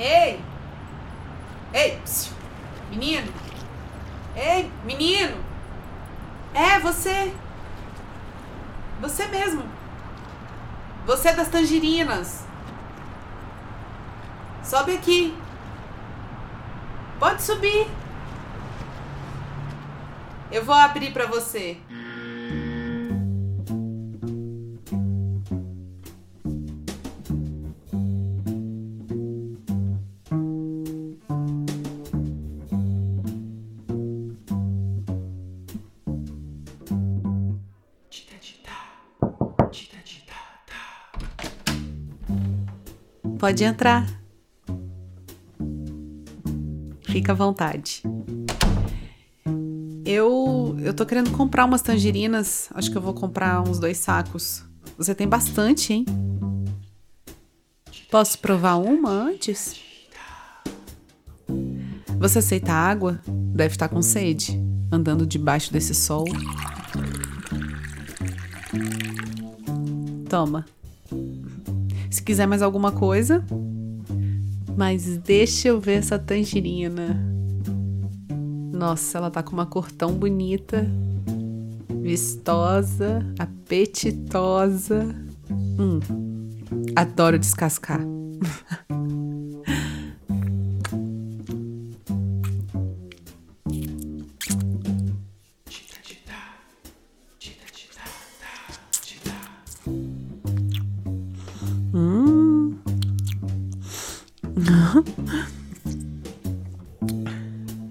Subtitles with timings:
[0.00, 0.40] Ei!
[1.74, 2.00] Ei!
[2.02, 2.32] Psiu.
[2.88, 3.30] Menino!
[4.34, 5.36] Ei, menino!
[6.54, 7.34] É, você!
[9.02, 9.62] Você mesmo!
[11.04, 12.46] Você das tangerinas!
[14.64, 15.36] Sobe aqui!
[17.18, 17.86] Pode subir!
[20.50, 21.76] Eu vou abrir pra você.
[43.40, 44.06] Pode entrar.
[47.00, 48.02] Fica à vontade.
[50.04, 52.68] Eu eu tô querendo comprar umas tangerinas.
[52.74, 54.62] Acho que eu vou comprar uns dois sacos.
[54.98, 56.04] Você tem bastante, hein?
[58.10, 59.80] Posso provar uma antes?
[62.18, 63.22] Você aceita água?
[63.26, 64.60] Deve estar com sede,
[64.92, 66.26] andando debaixo desse sol.
[70.28, 70.66] Toma.
[72.10, 73.44] Se quiser mais alguma coisa.
[74.76, 77.18] Mas deixa eu ver essa tangerina.
[78.72, 80.86] Nossa, ela tá com uma cor tão bonita.
[82.02, 85.14] Vistosa, apetitosa.
[85.50, 86.00] Hum,
[86.96, 88.00] adoro descascar.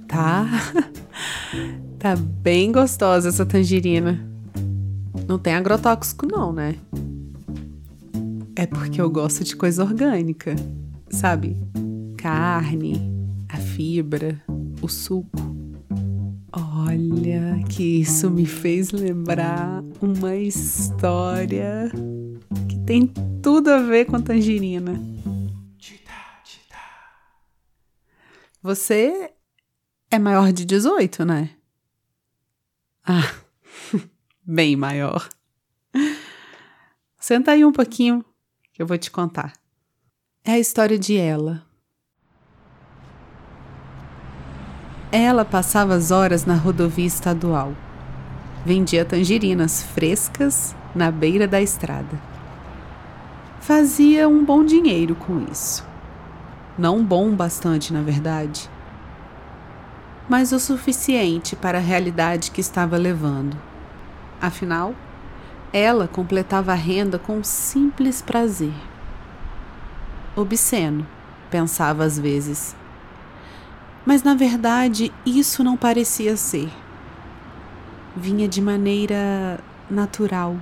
[0.08, 0.48] tá.
[2.00, 4.26] Tá bem gostosa essa tangerina.
[5.28, 6.76] Não tem agrotóxico, não, né?
[8.56, 10.56] É porque eu gosto de coisa orgânica,
[11.10, 11.58] sabe?
[12.18, 13.02] Carne,
[13.50, 14.42] a fibra,
[14.82, 15.30] o suco.
[16.52, 21.92] Olha, que isso me fez lembrar uma história
[22.68, 23.08] que tem
[23.42, 25.02] tudo a ver com tangerina.
[28.62, 29.32] Você
[30.12, 31.52] é maior de 18, né?
[33.08, 33.34] Ah,
[34.46, 35.30] bem maior.
[37.18, 38.24] Senta aí um pouquinho
[38.74, 39.54] que eu vou te contar.
[40.44, 41.66] É a história de ela.
[45.10, 47.74] Ela passava as horas na rodovia estadual.
[48.66, 52.22] Vendia tangerinas frescas na beira da estrada.
[53.62, 55.89] Fazia um bom dinheiro com isso.
[56.80, 58.70] Não bom bastante, na verdade,
[60.30, 63.58] mas o suficiente para a realidade que estava levando.
[64.42, 64.96] Afinal,
[65.74, 68.72] ela completava a renda com um simples prazer.
[70.38, 71.06] Obsceno,
[71.52, 72.74] pensava às vezes.
[74.06, 76.72] Mas na verdade isso não parecia ser.
[78.16, 79.60] Vinha de maneira
[79.90, 80.56] natural.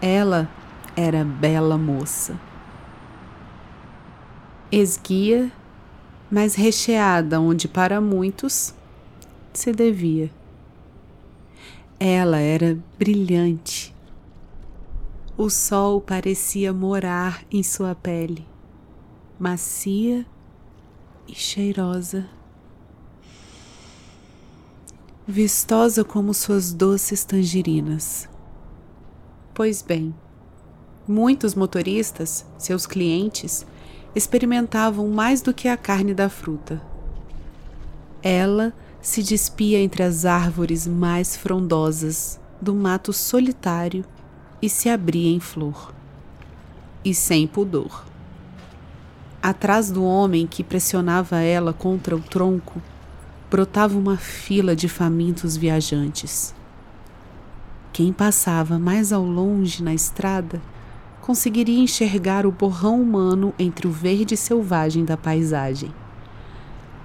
[0.00, 0.48] Ela
[0.96, 2.47] era bela moça.
[4.70, 5.50] Esguia,
[6.30, 8.74] mas recheada onde para muitos
[9.50, 10.30] se devia.
[11.98, 13.94] Ela era brilhante.
[15.38, 18.46] O sol parecia morar em sua pele,
[19.38, 20.26] macia
[21.26, 22.28] e cheirosa.
[25.26, 28.28] Vistosa como suas doces tangerinas.
[29.54, 30.14] Pois bem,
[31.06, 33.66] muitos motoristas, seus clientes,
[34.18, 36.82] experimentavam mais do que a carne da fruta.
[38.22, 44.04] Ela se despia entre as árvores mais frondosas do mato solitário
[44.60, 45.94] e se abria em flor.
[47.04, 48.04] E sem pudor.
[49.40, 52.82] Atrás do homem que pressionava ela contra o tronco,
[53.48, 56.52] brotava uma fila de famintos viajantes.
[57.92, 60.60] Quem passava mais ao longe na estrada
[61.28, 65.94] conseguiria enxergar o borrão humano entre o verde selvagem da paisagem.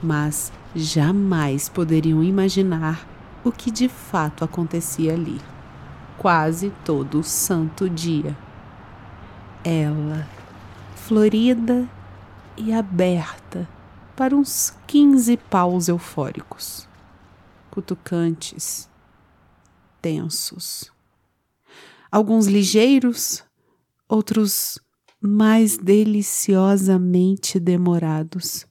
[0.01, 3.05] Mas jamais poderiam imaginar
[3.43, 5.41] o que de fato acontecia ali,
[6.17, 8.33] quase todo o santo dia.
[9.61, 10.25] Ela,
[10.95, 11.85] florida
[12.55, 13.67] e aberta
[14.15, 16.87] para uns quinze paus eufóricos,
[17.69, 18.89] cutucantes,
[20.01, 20.89] tensos.
[22.09, 23.43] Alguns ligeiros,
[24.07, 24.79] outros
[25.19, 28.65] mais deliciosamente demorados.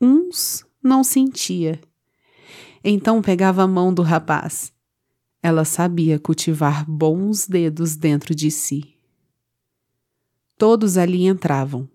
[0.00, 1.80] Uns não sentia.
[2.82, 4.72] Então pegava a mão do rapaz.
[5.42, 8.94] Ela sabia cultivar bons dedos dentro de si.
[10.58, 11.88] Todos ali entravam.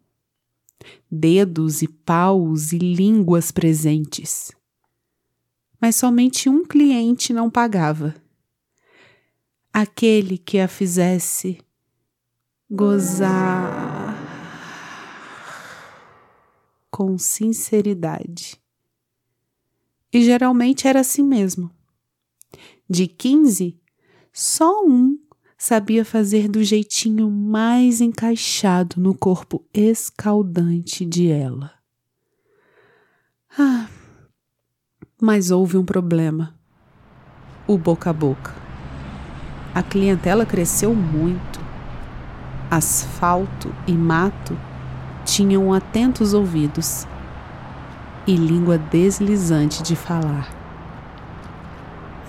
[1.12, 4.52] dedos e paus e línguas presentes.
[5.82, 8.16] Mas somente um cliente não pagava.
[9.74, 11.60] Aquele que a fizesse
[12.70, 14.16] gozar
[16.92, 18.62] com sinceridade.
[20.14, 21.72] E geralmente era assim mesmo.
[22.88, 23.80] De 15,
[24.34, 25.18] só um
[25.58, 31.74] sabia fazer do jeitinho mais encaixado no corpo escaldante de ela.
[33.58, 33.88] Ah,
[35.20, 36.58] mas houve um problema:
[37.68, 38.54] o boca a boca.
[39.74, 41.49] A clientela cresceu muito.
[42.70, 44.56] Asfalto e mato
[45.26, 47.08] tinham atentos ouvidos
[48.28, 50.48] e língua deslizante de falar.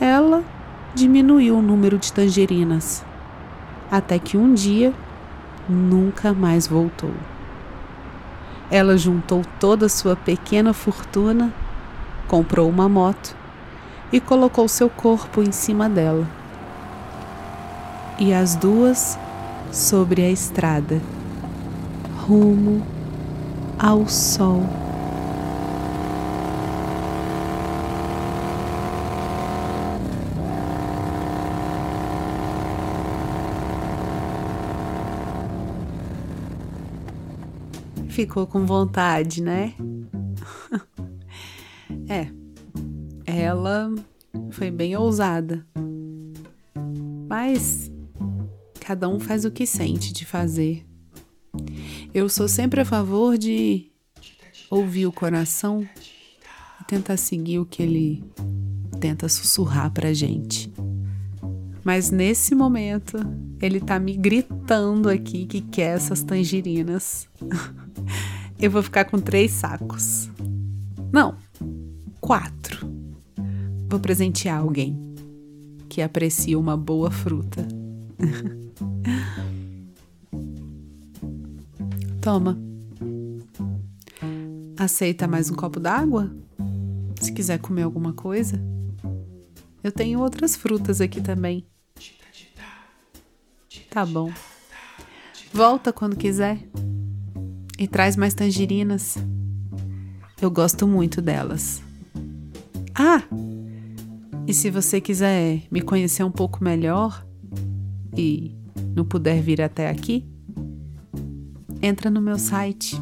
[0.01, 0.43] Ela
[0.95, 3.05] diminuiu o número de tangerinas
[3.91, 4.95] até que um dia
[5.69, 7.13] nunca mais voltou.
[8.71, 11.53] Ela juntou toda a sua pequena fortuna,
[12.29, 13.37] comprou uma moto
[14.13, 16.27] e colocou seu corpo em cima dela.
[18.19, 19.19] E as duas
[19.72, 21.00] sobre a estrada,
[22.26, 22.82] rumo
[23.78, 24.62] ao sol.
[38.20, 39.72] ficou com vontade, né?
[42.06, 42.28] é,
[43.25, 43.90] ela
[44.50, 45.64] foi bem ousada.
[47.26, 47.90] Mas
[48.91, 50.85] cada um faz o que sente de fazer.
[52.13, 53.87] Eu sou sempre a favor de
[54.69, 55.89] ouvir o coração
[56.81, 58.25] e tentar seguir o que ele
[58.99, 60.73] tenta sussurrar pra gente.
[61.85, 63.17] Mas nesse momento,
[63.63, 67.29] ele tá me gritando aqui que quer essas tangerinas.
[68.59, 70.29] Eu vou ficar com três sacos.
[71.13, 71.37] Não,
[72.21, 72.91] quatro.
[73.89, 75.15] Vou presentear alguém
[75.89, 77.65] que aprecia uma boa fruta.
[82.20, 82.58] Toma.
[84.79, 86.31] Aceita mais um copo d'água?
[87.20, 88.61] Se quiser comer alguma coisa?
[89.82, 91.67] Eu tenho outras frutas aqui também.
[93.91, 94.31] Tá bom.
[95.53, 96.58] Volta quando quiser.
[97.79, 99.17] E traz mais tangerinas.
[100.41, 101.82] Eu gosto muito delas.
[102.94, 103.23] Ah!
[104.46, 107.26] E se você quiser me conhecer um pouco melhor
[108.17, 108.60] e
[108.94, 110.25] não puder vir até aqui,
[111.82, 112.97] entra no meu site